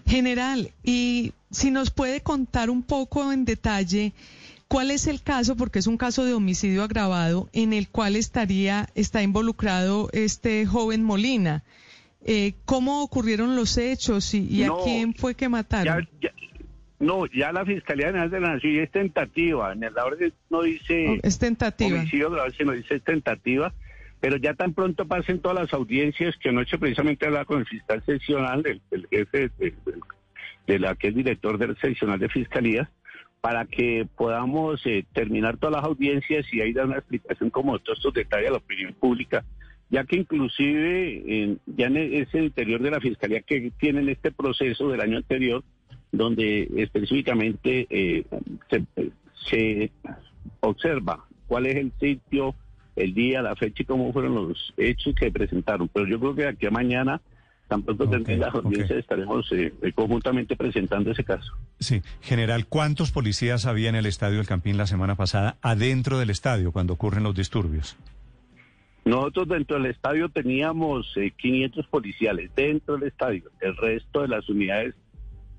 General, 0.07 0.71
y 0.83 1.33
si 1.51 1.69
nos 1.69 1.91
puede 1.91 2.21
contar 2.21 2.71
un 2.71 2.81
poco 2.81 3.31
en 3.31 3.45
detalle 3.45 4.13
cuál 4.67 4.89
es 4.89 5.05
el 5.05 5.21
caso, 5.21 5.55
porque 5.55 5.77
es 5.77 5.85
un 5.85 5.97
caso 5.97 6.25
de 6.25 6.33
homicidio 6.33 6.81
agravado 6.81 7.49
en 7.53 7.71
el 7.71 7.87
cual 7.87 8.15
estaría, 8.15 8.89
está 8.95 9.21
involucrado 9.21 10.09
este 10.11 10.65
joven 10.65 11.03
Molina. 11.03 11.63
Eh, 12.25 12.53
¿Cómo 12.65 13.03
ocurrieron 13.03 13.55
los 13.55 13.77
hechos 13.77 14.33
y, 14.33 14.63
a 14.63 14.69
quién 14.83 15.13
fue 15.13 15.35
que 15.35 15.49
mataron? 15.49 16.07
No, 16.99 17.25
ya 17.25 17.51
la 17.51 17.65
Fiscalía 17.65 18.07
General 18.07 18.29
de 18.29 18.39
la 18.39 18.53
Nación 18.53 18.75
es 18.75 18.91
tentativa. 18.91 19.73
En 19.73 19.81
la 19.81 20.05
orden 20.05 20.31
no 20.51 20.61
dice... 20.61 21.07
Oh, 21.09 21.17
es 21.23 21.39
tentativa. 21.39 21.97
Homicidio 21.97 22.29
grave, 22.29 22.51
sino 22.55 22.73
dice 22.73 22.95
es 22.95 23.03
tentativa. 23.03 23.73
Pero 24.19 24.37
ya 24.37 24.53
tan 24.53 24.73
pronto 24.73 25.07
pasen 25.07 25.39
todas 25.39 25.59
las 25.59 25.73
audiencias 25.73 26.35
que 26.37 26.49
anoche 26.49 26.77
precisamente 26.77 27.25
hablaba 27.25 27.45
con 27.45 27.61
el 27.61 27.65
fiscal 27.65 28.03
seccional, 28.05 28.63
el, 28.91 29.07
jefe 29.09 29.49
de, 29.57 29.73
de, 30.67 30.79
la 30.79 30.93
que 30.93 31.07
es 31.07 31.15
director 31.15 31.57
del 31.57 31.75
seccional 31.79 32.19
de 32.19 32.29
fiscalía, 32.29 32.91
para 33.41 33.65
que 33.65 34.07
podamos 34.15 34.85
eh, 34.85 35.03
terminar 35.11 35.57
todas 35.57 35.77
las 35.77 35.85
audiencias 35.85 36.45
y 36.53 36.61
ahí 36.61 36.71
dar 36.71 36.85
una 36.85 36.99
explicación 36.99 37.49
como 37.49 37.79
todos 37.79 37.97
estos 37.97 38.13
detalles 38.13 38.49
a 38.49 38.51
la 38.51 38.57
opinión 38.57 38.93
pública, 38.93 39.43
ya 39.91 40.05
que 40.05 40.15
inclusive 40.15 41.57
ya 41.67 41.87
en 41.87 41.97
ese 41.97 42.39
interior 42.39 42.81
de 42.81 42.91
la 42.91 43.01
fiscalía 43.01 43.41
que 43.41 43.71
tienen 43.77 44.07
este 44.07 44.31
proceso 44.31 44.87
del 44.87 45.01
año 45.01 45.17
anterior, 45.17 45.63
donde 46.13 46.69
específicamente 46.77 47.87
eh, 47.89 48.25
se, 49.49 49.91
observa 50.61 51.25
cuál 51.47 51.65
es 51.65 51.75
el 51.75 51.91
sitio, 51.99 52.55
el 52.95 53.13
día, 53.13 53.41
la 53.41 53.55
fecha 53.57 53.83
y 53.83 53.85
cómo 53.85 54.13
fueron 54.13 54.35
los 54.35 54.73
hechos 54.77 55.13
que 55.13 55.29
presentaron. 55.29 55.89
Pero 55.89 56.07
yo 56.07 56.19
creo 56.19 56.35
que 56.35 56.47
aquí 56.47 56.67
a 56.67 56.71
mañana, 56.71 57.19
tan 57.67 57.81
pronto 57.81 58.05
okay, 58.05 58.37
la 58.37 58.47
audiencia, 58.47 58.97
estaremos 58.97 59.51
eh, 59.51 59.73
conjuntamente 59.93 60.55
presentando 60.55 61.11
ese 61.11 61.25
caso. 61.25 61.51
Sí, 61.79 62.01
general, 62.21 62.65
¿cuántos 62.65 63.11
policías 63.11 63.65
había 63.65 63.89
en 63.89 63.95
el 63.95 64.05
estadio 64.05 64.37
del 64.37 64.47
Campín 64.47 64.77
la 64.77 64.87
semana 64.87 65.15
pasada, 65.15 65.57
adentro 65.61 66.17
del 66.17 66.29
estadio, 66.29 66.71
cuando 66.71 66.93
ocurren 66.93 67.23
los 67.23 67.35
disturbios? 67.35 67.97
Nosotros 69.03 69.47
dentro 69.47 69.77
del 69.77 69.87
estadio 69.87 70.29
teníamos 70.29 71.13
500 71.37 71.85
eh, 71.85 71.87
policiales 71.89 72.51
dentro 72.55 72.97
del 72.97 73.07
estadio. 73.09 73.49
El 73.59 73.75
resto 73.77 74.21
de 74.21 74.27
las 74.27 74.47
unidades 74.47 74.95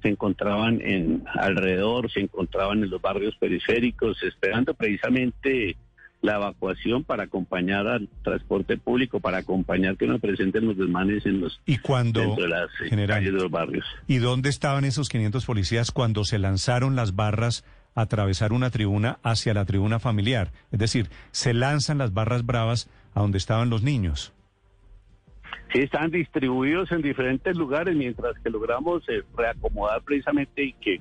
se 0.00 0.08
encontraban 0.08 0.80
en 0.80 1.24
alrededor, 1.34 2.10
se 2.10 2.20
encontraban 2.20 2.82
en 2.82 2.90
los 2.90 3.00
barrios 3.00 3.36
periféricos, 3.36 4.22
esperando 4.22 4.74
precisamente 4.74 5.76
la 6.22 6.36
evacuación 6.36 7.02
para 7.02 7.24
acompañar 7.24 7.86
al 7.88 8.08
transporte 8.22 8.76
público, 8.78 9.18
para 9.20 9.38
acompañar 9.38 9.96
que 9.96 10.06
nos 10.06 10.20
presenten 10.20 10.66
los 10.66 10.76
desmanes 10.76 11.26
en 11.26 11.40
los 11.40 11.60
¿Y 11.66 11.78
cuando, 11.78 12.20
dentro 12.20 12.44
de 12.44 12.48
las 12.48 12.68
eh, 12.80 13.06
calles 13.06 13.32
de 13.32 13.40
los 13.40 13.50
barrios. 13.50 13.84
¿Y 14.06 14.18
dónde 14.18 14.48
estaban 14.48 14.84
esos 14.84 15.08
500 15.08 15.44
policías 15.44 15.90
cuando 15.90 16.24
se 16.24 16.38
lanzaron 16.38 16.94
las 16.94 17.16
barras 17.16 17.64
a 17.94 18.02
atravesar 18.02 18.52
una 18.52 18.70
tribuna 18.70 19.18
hacia 19.24 19.52
la 19.52 19.64
tribuna 19.64 19.98
familiar? 19.98 20.52
Es 20.70 20.78
decir, 20.78 21.08
se 21.32 21.54
lanzan 21.54 21.98
las 21.98 22.14
barras 22.14 22.46
bravas 22.46 22.88
a 23.14 23.20
donde 23.20 23.38
estaban 23.38 23.70
los 23.70 23.82
niños. 23.82 24.32
Sí, 25.72 25.80
están 25.80 26.10
distribuidos 26.10 26.92
en 26.92 27.02
diferentes 27.02 27.56
lugares, 27.56 27.96
mientras 27.96 28.38
que 28.40 28.50
logramos 28.50 29.02
eh, 29.08 29.22
reacomodar 29.36 30.02
precisamente 30.02 30.64
y 30.64 30.72
que 30.74 31.00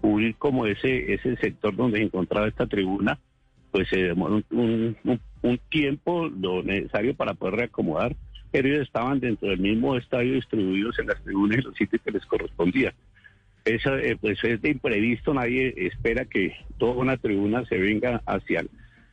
cubrir 0.00 0.34
como 0.36 0.66
ese, 0.66 1.14
ese 1.14 1.36
sector 1.36 1.74
donde 1.74 2.02
encontraba 2.02 2.48
esta 2.48 2.66
tribuna, 2.66 3.18
pues 3.70 3.88
se 3.88 3.98
demoró 3.98 4.42
un, 4.50 4.96
tiempo 5.70 6.28
lo 6.28 6.62
necesario 6.62 7.14
para 7.14 7.34
poder 7.34 7.54
reacomodar, 7.54 8.14
pero 8.50 8.68
ellos 8.68 8.82
estaban 8.82 9.20
dentro 9.20 9.48
del 9.48 9.60
mismo 9.60 9.96
estadio 9.96 10.34
distribuidos 10.34 10.98
en 10.98 11.06
las 11.06 11.22
tribunas 11.22 11.58
y 11.58 11.62
los 11.62 11.76
sitios 11.76 12.02
que 12.02 12.10
les 12.10 12.26
correspondía. 12.26 12.92
Eso 13.64 13.96
eh, 13.96 14.16
pues 14.20 14.42
es 14.42 14.60
de 14.60 14.70
imprevisto, 14.70 15.32
nadie 15.32 15.72
espera 15.76 16.24
que 16.24 16.54
toda 16.78 16.94
una 16.94 17.16
tribuna 17.16 17.64
se 17.66 17.78
venga 17.78 18.22
hacia 18.26 18.64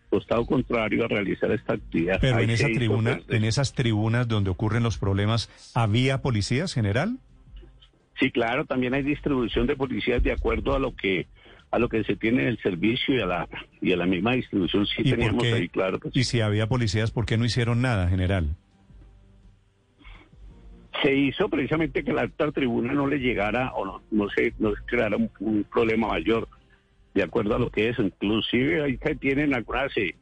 costado 0.10 0.46
contrario 0.46 1.06
a 1.06 1.08
realizar 1.08 1.52
esta 1.52 1.74
actividad. 1.74 2.20
Pero 2.22 2.40
en 2.40 2.50
esa 2.50 2.68
tribuna, 2.68 3.20
en 3.30 3.44
esas 3.44 3.74
tribunas 3.74 4.28
donde 4.28 4.50
ocurren 4.50 4.84
los 4.84 4.98
problemas, 4.98 5.50
¿había 5.74 6.22
policías 6.22 6.74
general? 6.74 7.18
Sí, 8.20 8.32
claro, 8.32 8.66
también 8.66 8.94
hay 8.94 9.04
distribución 9.04 9.68
de 9.68 9.76
policías 9.76 10.24
de 10.24 10.32
acuerdo 10.32 10.76
a 10.76 10.80
lo 10.80 10.96
que 10.96 11.28
a 11.70 11.80
lo 11.80 11.90
que 11.90 12.04
se 12.06 12.16
tiene 12.16 12.44
en 12.44 12.48
el 12.48 12.58
servicio 12.60 13.16
y 13.16 13.22
a 13.22 13.26
la 13.26 13.48
y 13.82 13.92
a 13.92 13.98
la 13.98 14.06
misma 14.06 14.32
distribución 14.34 14.86
sí 14.86 15.04
teníamos 15.04 15.44
ahí 15.44 15.68
claro. 15.68 16.00
y 16.14 16.24
si 16.24 16.40
había 16.40 16.68
policías, 16.68 17.12
¿por 17.12 17.26
qué 17.26 17.38
no 17.38 17.46
hicieron 17.46 17.82
nada, 17.82 18.08
general? 18.08 18.56
Se 21.04 21.14
hizo 21.14 21.50
precisamente 21.50 22.04
que 22.04 22.14
la 22.14 22.22
alta 22.22 22.52
tribuna 22.52 22.94
no 22.94 23.06
le 23.06 23.18
llegara 23.18 23.74
o 23.74 23.86
no 23.86 24.02
no 24.10 24.30
se 24.30 24.54
no 24.58 24.74
se 24.74 24.82
creara 24.86 25.18
un 25.18 25.66
problema 25.70 26.08
mayor 26.08 26.48
de 27.18 27.24
acuerdo 27.24 27.56
a 27.56 27.60
lo 27.60 27.70
que 27.70 27.90
es. 27.90 28.00
Inclusive 28.00 28.84
ahí 28.84 28.98
tienen 29.20 29.54
algunas 29.54 29.96
eh, 29.98 30.16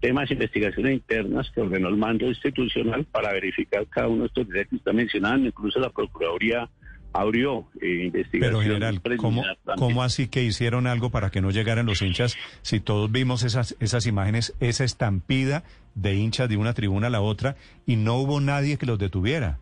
temas 0.00 0.28
de 0.28 0.34
investigaciones 0.34 0.94
internas 0.94 1.50
que 1.50 1.60
ordenó 1.60 1.88
el 1.88 1.96
mando 1.96 2.26
institucional 2.26 3.04
para 3.04 3.32
verificar 3.32 3.86
cada 3.88 4.08
uno 4.08 4.22
de 4.22 4.26
estos 4.26 4.48
derechos 4.48 4.70
que 4.70 4.76
está 4.76 4.92
mencionando. 4.92 5.48
Incluso 5.48 5.80
la 5.80 5.90
Procuraduría 5.90 6.68
abrió 7.12 7.66
eh, 7.80 8.04
investigación. 8.04 8.40
Pero 8.40 8.60
general, 8.60 9.00
¿cómo, 9.16 9.42
¿cómo, 9.76 10.02
así 10.02 10.28
que 10.28 10.42
hicieron 10.42 10.86
algo 10.86 11.10
para 11.10 11.30
que 11.30 11.40
no 11.40 11.50
llegaran 11.50 11.86
los 11.86 12.02
hinchas? 12.02 12.36
Si 12.62 12.80
todos 12.80 13.10
vimos 13.10 13.42
esas, 13.42 13.76
esas 13.80 14.06
imágenes, 14.06 14.54
esa 14.60 14.84
estampida 14.84 15.64
de 15.94 16.14
hinchas 16.14 16.48
de 16.48 16.56
una 16.56 16.72
tribuna 16.72 17.08
a 17.08 17.10
la 17.10 17.20
otra 17.20 17.56
y 17.86 17.96
no 17.96 18.16
hubo 18.16 18.40
nadie 18.40 18.78
que 18.78 18.86
los 18.86 18.98
detuviera. 18.98 19.58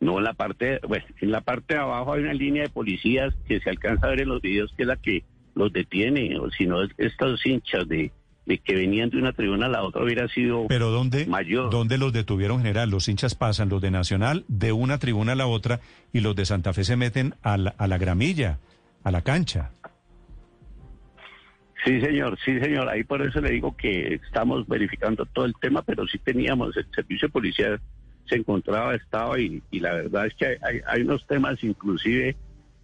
No, 0.00 0.18
en 0.18 0.24
la 0.24 0.34
parte, 0.34 0.80
bueno, 0.86 1.04
en 1.20 1.30
la 1.30 1.40
parte 1.40 1.74
de 1.74 1.80
abajo 1.80 2.12
hay 2.12 2.22
una 2.22 2.34
línea 2.34 2.64
de 2.64 2.68
policías 2.68 3.34
que 3.46 3.60
se 3.60 3.70
alcanza 3.70 4.06
a 4.06 4.10
ver 4.10 4.22
en 4.22 4.28
los 4.28 4.42
videos 4.42 4.72
que 4.76 4.82
es 4.82 4.88
la 4.88 4.96
que 4.96 5.24
los 5.54 5.72
detiene, 5.72 6.38
o 6.38 6.50
si 6.50 6.66
no, 6.66 6.78
estos 6.98 7.44
hinchas 7.46 7.88
de, 7.88 8.10
de 8.46 8.58
que 8.58 8.74
venían 8.74 9.10
de 9.10 9.18
una 9.18 9.32
tribuna 9.32 9.66
a 9.66 9.68
la 9.68 9.82
otra 9.82 10.04
hubiera 10.04 10.28
sido 10.28 10.66
¿Pero 10.68 10.90
dónde, 10.90 11.26
mayor. 11.26 11.70
¿Dónde 11.70 11.98
los 11.98 12.12
detuvieron 12.12 12.58
general? 12.58 12.90
Los 12.90 13.08
hinchas 13.08 13.34
pasan, 13.34 13.68
los 13.68 13.80
de 13.80 13.90
Nacional, 13.90 14.44
de 14.48 14.72
una 14.72 14.98
tribuna 14.98 15.32
a 15.32 15.36
la 15.36 15.46
otra, 15.46 15.80
y 16.12 16.20
los 16.20 16.36
de 16.36 16.44
Santa 16.44 16.72
Fe 16.72 16.84
se 16.84 16.96
meten 16.96 17.34
a 17.42 17.56
la, 17.56 17.74
a 17.78 17.86
la 17.86 17.98
gramilla, 17.98 18.58
a 19.02 19.10
la 19.10 19.22
cancha. 19.22 19.70
Sí, 21.84 22.00
señor, 22.00 22.38
sí, 22.44 22.58
señor. 22.60 22.88
Ahí 22.88 23.04
por 23.04 23.20
eso 23.20 23.40
le 23.40 23.50
digo 23.50 23.76
que 23.76 24.14
estamos 24.14 24.66
verificando 24.66 25.26
todo 25.26 25.44
el 25.44 25.54
tema, 25.60 25.82
pero 25.82 26.06
sí 26.06 26.18
teníamos, 26.18 26.76
el 26.76 26.86
servicio 26.94 27.28
policial 27.28 27.80
se 28.26 28.36
encontraba, 28.36 28.94
estaba, 28.94 29.38
y, 29.38 29.62
y 29.70 29.80
la 29.80 29.92
verdad 29.92 30.26
es 30.26 30.34
que 30.34 30.46
hay, 30.46 30.80
hay 30.86 31.02
unos 31.02 31.26
temas 31.26 31.62
inclusive 31.62 32.36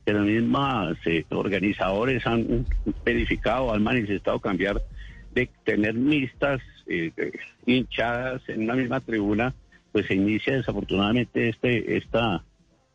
que 0.04 0.12
los 0.12 0.24
mismos 0.24 0.96
eh, 1.06 1.24
organizadores 1.30 2.26
han 2.26 2.66
verificado, 3.04 3.72
han 3.72 3.82
manifestado 3.82 4.38
cambiar 4.40 4.80
de 5.34 5.48
tener 5.64 5.94
mixtas 5.94 6.60
eh, 6.86 7.12
hinchadas 7.66 8.42
en 8.48 8.64
una 8.64 8.74
misma 8.74 9.00
tribuna, 9.00 9.54
pues 9.92 10.06
se 10.06 10.14
inicia 10.14 10.56
desafortunadamente 10.56 11.48
este 11.48 11.96
esta 11.96 12.44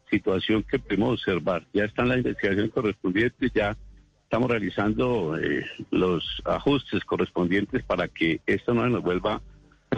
situación 0.10 0.64
que 0.64 0.80
podemos 0.80 1.14
observar. 1.14 1.66
Ya 1.74 1.86
están 1.86 2.10
las 2.10 2.18
investigaciones 2.18 2.72
correspondientes, 2.72 3.52
ya 3.54 3.76
estamos 4.24 4.50
realizando 4.50 5.38
eh, 5.38 5.66
los 5.92 6.24
ajustes 6.46 7.04
correspondientes 7.06 7.84
para 7.84 8.08
que 8.08 8.42
esto 8.46 8.74
no 8.74 8.88
nos 8.88 9.02
vuelva 9.02 9.36
a 9.36 9.42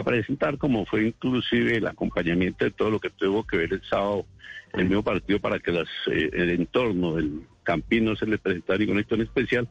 presentar, 0.04 0.58
como 0.58 0.86
fue 0.86 1.08
inclusive 1.08 1.76
el 1.76 1.86
acompañamiento 1.86 2.64
de 2.64 2.70
todo 2.70 2.90
lo 2.90 3.00
que 3.00 3.10
tuvo 3.10 3.46
que 3.46 3.56
ver 3.56 3.72
el 3.72 3.82
sábado 3.88 4.26
el 4.74 4.86
mismo 4.86 5.02
partido 5.02 5.40
para 5.40 5.58
que 5.58 5.72
las, 5.72 5.88
eh, 6.10 6.30
el 6.32 6.50
entorno 6.50 7.14
del 7.16 7.42
Campín 7.62 8.04
no 8.04 8.16
se 8.16 8.26
le 8.26 8.38
presentara 8.38 8.78
ningún 8.78 8.98
acto 8.98 9.14
en 9.14 9.22
especial 9.22 9.68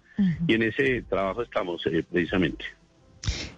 y 0.47 0.53
en 0.53 0.63
ese 0.63 1.03
trabajo 1.03 1.41
estamos 1.41 1.81
eh, 1.87 2.03
precisamente. 2.09 2.65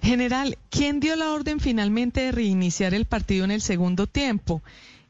General, 0.01 0.57
¿quién 0.69 0.99
dio 0.99 1.15
la 1.15 1.31
orden 1.31 1.59
finalmente 1.59 2.21
de 2.21 2.31
reiniciar 2.31 2.93
el 2.93 3.05
partido 3.05 3.45
en 3.45 3.51
el 3.51 3.61
segundo 3.61 4.07
tiempo? 4.07 4.63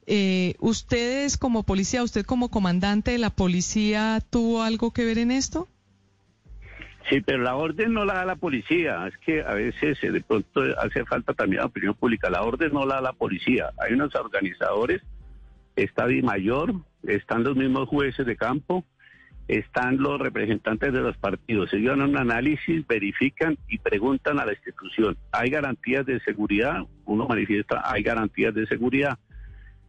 Eh, 0.07 0.55
¿Ustedes 0.59 1.37
como 1.37 1.63
policía, 1.63 2.03
usted 2.03 2.25
como 2.25 2.49
comandante 2.49 3.11
de 3.11 3.19
la 3.19 3.29
policía, 3.29 4.21
tuvo 4.29 4.63
algo 4.63 4.91
que 4.91 5.05
ver 5.05 5.19
en 5.19 5.31
esto? 5.31 5.67
Sí, 7.09 7.21
pero 7.21 7.39
la 7.39 7.55
orden 7.55 7.93
no 7.93 8.05
la 8.05 8.15
da 8.15 8.25
la 8.25 8.35
policía. 8.35 9.07
Es 9.07 9.17
que 9.17 9.41
a 9.41 9.53
veces 9.53 9.99
de 10.01 10.21
pronto 10.21 10.61
hace 10.77 11.03
falta 11.05 11.33
también 11.33 11.61
la 11.61 11.67
opinión 11.67 11.95
pública. 11.95 12.29
La 12.29 12.43
orden 12.43 12.71
no 12.71 12.85
la 12.85 12.95
da 12.95 13.01
la 13.01 13.13
policía. 13.13 13.71
Hay 13.79 13.93
unos 13.93 14.13
organizadores 14.15 15.01
está 15.83 16.07
Di 16.07 16.21
Mayor, 16.21 16.73
están 17.03 17.43
los 17.43 17.55
mismos 17.55 17.87
jueces 17.87 18.25
de 18.25 18.35
campo, 18.35 18.85
están 19.47 19.97
los 19.97 20.19
representantes 20.19 20.93
de 20.93 21.01
los 21.01 21.17
partidos. 21.17 21.73
Ellos 21.73 21.97
dan 21.97 22.09
un 22.09 22.17
análisis, 22.17 22.85
verifican 22.87 23.57
y 23.67 23.79
preguntan 23.79 24.39
a 24.39 24.45
la 24.45 24.53
institución. 24.53 25.17
¿Hay 25.31 25.49
garantías 25.49 26.05
de 26.05 26.19
seguridad? 26.21 26.83
Uno 27.05 27.27
manifiesta, 27.27 27.81
hay 27.83 28.03
garantías 28.03 28.53
de 28.53 28.67
seguridad. 28.67 29.17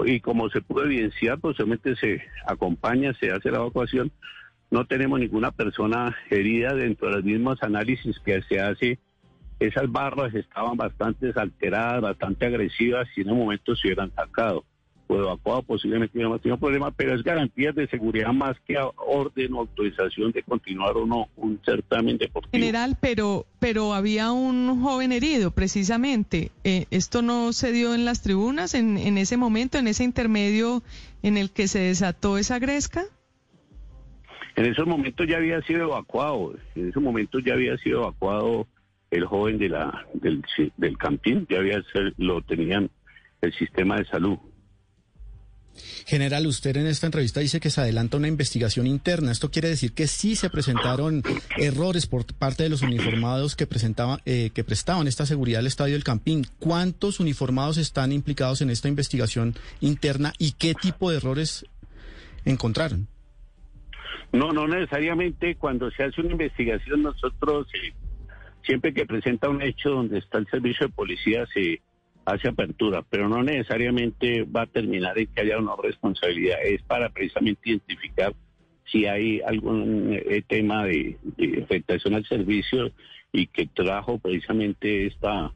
Y 0.04 0.20
como 0.20 0.48
se 0.48 0.62
puede 0.62 0.86
evidenciar, 0.86 1.38
posiblemente 1.38 1.94
se 1.96 2.22
acompaña, 2.46 3.12
se 3.14 3.30
hace 3.30 3.50
la 3.50 3.58
evacuación. 3.58 4.10
No 4.70 4.84
tenemos 4.86 5.18
ninguna 5.18 5.50
persona 5.50 6.16
herida 6.30 6.74
dentro 6.74 7.08
de 7.08 7.16
los 7.16 7.24
mismos 7.24 7.62
análisis 7.62 8.18
que 8.20 8.42
se 8.42 8.60
hace. 8.60 8.98
Esas 9.58 9.90
barras 9.90 10.34
estaban 10.34 10.76
bastante 10.76 11.32
alteradas, 11.34 12.00
bastante 12.00 12.46
agresivas 12.46 13.08
y 13.16 13.22
en 13.22 13.30
un 13.30 13.38
momento 13.38 13.76
se 13.76 13.88
hubieran 13.88 14.12
sacado 14.14 14.64
o 15.10 15.16
evacuado 15.16 15.62
posiblemente 15.62 16.18
no 16.18 16.38
tenido 16.38 16.58
problema, 16.58 16.90
pero 16.92 17.14
es 17.14 17.22
garantías 17.22 17.74
de 17.74 17.88
seguridad 17.88 18.32
más 18.32 18.56
que 18.66 18.76
orden 18.96 19.54
o 19.54 19.60
autorización 19.60 20.30
de 20.32 20.42
continuar 20.42 20.96
o 20.96 21.06
no 21.06 21.28
un 21.36 21.60
certamen 21.64 22.16
deportivo. 22.16 22.52
General, 22.52 22.96
pero 23.00 23.46
pero 23.58 23.92
había 23.92 24.30
un 24.32 24.80
joven 24.82 25.12
herido 25.12 25.50
precisamente. 25.50 26.50
Eh, 26.64 26.86
¿Esto 26.90 27.22
no 27.22 27.52
se 27.52 27.72
dio 27.72 27.94
en 27.94 28.04
las 28.04 28.22
tribunas 28.22 28.74
en, 28.74 28.96
en 28.96 29.18
ese 29.18 29.36
momento, 29.36 29.78
en 29.78 29.88
ese 29.88 30.04
intermedio 30.04 30.82
en 31.22 31.36
el 31.36 31.50
que 31.50 31.66
se 31.66 31.80
desató 31.80 32.38
esa 32.38 32.58
gresca? 32.58 33.04
En 34.56 34.66
esos 34.66 34.86
momentos 34.86 35.26
ya 35.28 35.36
había 35.36 35.60
sido 35.62 35.82
evacuado, 35.82 36.54
en 36.74 36.88
esos 36.88 37.02
momentos 37.02 37.42
ya 37.44 37.54
había 37.54 37.76
sido 37.78 38.02
evacuado 38.02 38.66
el 39.10 39.24
joven 39.24 39.58
de 39.58 39.68
la 39.68 40.06
del, 40.14 40.42
del 40.76 40.98
campín, 40.98 41.46
ya 41.48 41.58
había 41.58 41.82
lo 42.16 42.42
tenían 42.42 42.90
el 43.40 43.52
sistema 43.54 43.96
de 43.96 44.04
salud. 44.06 44.38
General, 46.06 46.46
usted 46.46 46.76
en 46.76 46.86
esta 46.86 47.06
entrevista 47.06 47.40
dice 47.40 47.60
que 47.60 47.70
se 47.70 47.80
adelanta 47.80 48.16
una 48.16 48.28
investigación 48.28 48.86
interna. 48.86 49.32
Esto 49.32 49.50
quiere 49.50 49.68
decir 49.68 49.92
que 49.92 50.08
sí 50.08 50.34
se 50.36 50.50
presentaron 50.50 51.22
errores 51.56 52.06
por 52.06 52.26
parte 52.34 52.64
de 52.64 52.68
los 52.68 52.82
uniformados 52.82 53.56
que 53.56 53.66
presentaban, 53.66 54.20
eh, 54.26 54.50
que 54.52 54.64
prestaban 54.64 55.06
esta 55.06 55.26
seguridad 55.26 55.60
al 55.60 55.66
estadio 55.66 55.94
del 55.94 56.04
Campín. 56.04 56.46
¿Cuántos 56.58 57.20
uniformados 57.20 57.78
están 57.78 58.12
implicados 58.12 58.60
en 58.60 58.70
esta 58.70 58.88
investigación 58.88 59.54
interna 59.80 60.32
y 60.38 60.52
qué 60.52 60.74
tipo 60.74 61.10
de 61.10 61.18
errores 61.18 61.64
encontraron? 62.44 63.06
No, 64.32 64.52
no 64.52 64.66
necesariamente. 64.68 65.56
Cuando 65.56 65.90
se 65.90 66.04
hace 66.04 66.20
una 66.20 66.32
investigación, 66.32 67.02
nosotros 67.02 67.66
eh, 67.74 67.92
siempre 68.64 68.94
que 68.94 69.06
presenta 69.06 69.48
un 69.48 69.62
hecho 69.62 69.90
donde 69.90 70.18
está 70.18 70.38
el 70.38 70.46
servicio 70.48 70.86
de 70.86 70.92
policía 70.92 71.46
se 71.52 71.80
hace 72.24 72.48
apertura, 72.48 73.02
pero 73.08 73.28
no 73.28 73.42
necesariamente 73.42 74.44
va 74.44 74.62
a 74.62 74.66
terminar 74.66 75.18
en 75.18 75.26
que 75.26 75.40
haya 75.40 75.58
una 75.58 75.72
responsabilidad. 75.82 76.58
Es 76.64 76.82
para 76.82 77.08
precisamente 77.08 77.70
identificar 77.70 78.34
si 78.90 79.06
hay 79.06 79.40
algún 79.40 80.12
eh, 80.12 80.42
tema 80.46 80.84
de, 80.84 81.16
afectación 81.62 82.14
al 82.14 82.26
servicio 82.26 82.90
y 83.32 83.46
que 83.46 83.66
trajo 83.66 84.18
precisamente 84.18 85.06
esta 85.06 85.52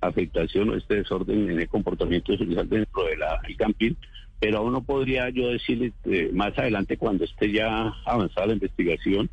afectación 0.00 0.70
o 0.70 0.74
este 0.74 0.96
desorden 0.96 1.50
en 1.50 1.60
el 1.60 1.68
comportamiento 1.68 2.36
social 2.36 2.68
dentro 2.68 3.04
del 3.04 3.20
de 3.46 3.56
camping, 3.56 3.94
pero 4.42 4.58
aún 4.58 4.72
no 4.72 4.82
podría 4.82 5.30
yo 5.30 5.50
decirle 5.50 5.92
eh, 6.04 6.30
más 6.32 6.58
adelante 6.58 6.96
cuando 6.96 7.22
esté 7.22 7.52
ya 7.52 7.94
avanzada 8.04 8.48
la 8.48 8.54
investigación 8.54 9.30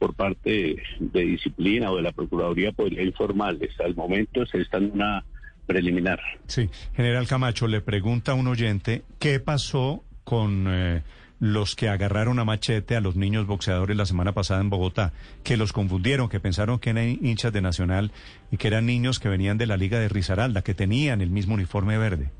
por 0.00 0.14
parte 0.14 0.82
de, 0.98 1.20
disciplina 1.24 1.92
o 1.92 1.96
de 1.96 2.02
la 2.02 2.10
Procuraduría 2.10 2.72
podría 2.72 3.04
informarles. 3.04 3.70
Al 3.78 3.94
momento 3.94 4.44
se 4.46 4.60
está 4.60 4.78
en 4.78 4.90
una 4.94 5.24
preliminar. 5.64 6.18
Sí, 6.48 6.68
General 6.96 7.28
Camacho, 7.28 7.68
le 7.68 7.80
pregunta 7.82 8.32
a 8.32 8.34
un 8.34 8.48
oyente 8.48 9.04
qué 9.20 9.38
pasó 9.38 10.02
con 10.24 10.66
eh, 10.66 11.04
los 11.38 11.76
que 11.76 11.88
agarraron 11.88 12.40
a 12.40 12.44
machete 12.44 12.96
a 12.96 13.00
los 13.00 13.14
niños 13.14 13.46
boxeadores 13.46 13.96
la 13.96 14.06
semana 14.06 14.32
pasada 14.32 14.60
en 14.60 14.70
Bogotá, 14.70 15.12
que 15.44 15.56
los 15.56 15.72
confundieron, 15.72 16.28
que 16.28 16.40
pensaron 16.40 16.80
que 16.80 16.90
eran 16.90 17.24
hinchas 17.24 17.52
de 17.52 17.60
Nacional 17.60 18.10
y 18.50 18.56
que 18.56 18.66
eran 18.66 18.86
niños 18.86 19.20
que 19.20 19.28
venían 19.28 19.56
de 19.56 19.66
la 19.66 19.76
Liga 19.76 20.00
de 20.00 20.08
Risaralda, 20.08 20.62
que 20.62 20.74
tenían 20.74 21.20
el 21.20 21.30
mismo 21.30 21.54
uniforme 21.54 21.96
verde. 21.96 22.32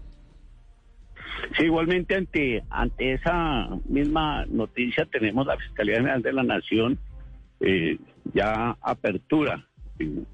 Sí, 1.57 1.65
igualmente 1.65 2.15
ante, 2.15 2.63
ante 2.71 3.13
esa 3.13 3.69
misma 3.89 4.45
noticia 4.47 5.07
tenemos 5.07 5.47
la 5.47 5.57
Fiscalía 5.57 5.97
General 5.97 6.23
de 6.23 6.33
la 6.33 6.43
Nación 6.43 6.99
eh, 7.61 7.99
ya 8.33 8.77
apertura 8.81 9.69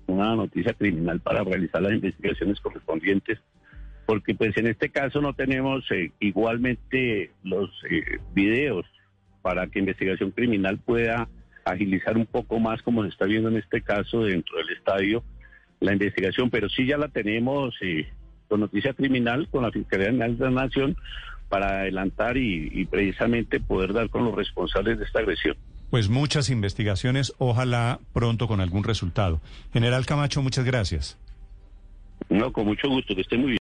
una 0.06 0.36
noticia 0.36 0.74
criminal 0.74 1.20
para 1.20 1.42
realizar 1.42 1.82
las 1.82 1.92
investigaciones 1.92 2.60
correspondientes, 2.60 3.38
porque 4.06 4.34
pues 4.34 4.56
en 4.56 4.66
este 4.66 4.90
caso 4.90 5.20
no 5.20 5.32
tenemos 5.32 5.90
eh, 5.90 6.12
igualmente 6.20 7.30
los 7.42 7.70
eh, 7.90 8.18
videos 8.34 8.84
para 9.42 9.66
que 9.66 9.78
investigación 9.78 10.30
criminal 10.30 10.78
pueda 10.78 11.28
agilizar 11.64 12.16
un 12.16 12.26
poco 12.26 12.58
más, 12.58 12.82
como 12.82 13.02
se 13.02 13.08
está 13.08 13.24
viendo 13.24 13.48
en 13.48 13.56
este 13.56 13.80
caso 13.80 14.24
dentro 14.24 14.58
del 14.58 14.70
estadio, 14.76 15.22
la 15.80 15.92
investigación, 15.92 16.50
pero 16.50 16.68
sí 16.68 16.86
ya 16.86 16.98
la 16.98 17.08
tenemos 17.08 17.74
eh, 17.80 18.06
con 18.54 18.60
noticia 18.60 18.92
criminal, 18.92 19.48
con 19.50 19.64
la 19.64 19.72
Fiscalía 19.72 20.06
General 20.06 20.38
de 20.38 20.44
la 20.44 20.62
Nación, 20.62 20.96
para 21.48 21.80
adelantar 21.80 22.36
y 22.36 22.84
precisamente 22.84 23.58
poder 23.58 23.92
dar 23.92 24.08
con 24.10 24.24
los 24.24 24.36
responsables 24.36 24.96
de 24.96 25.04
esta 25.04 25.18
agresión. 25.18 25.56
Pues 25.90 26.08
muchas 26.08 26.50
investigaciones, 26.50 27.34
ojalá 27.38 27.98
pronto 28.12 28.46
con 28.46 28.60
algún 28.60 28.84
resultado. 28.84 29.40
General 29.72 30.06
Camacho, 30.06 30.40
muchas 30.40 30.64
gracias. 30.64 31.18
No, 32.28 32.52
con 32.52 32.66
mucho 32.66 32.88
gusto, 32.88 33.16
que 33.16 33.22
esté 33.22 33.36
muy 33.36 33.48
bien. 33.48 33.52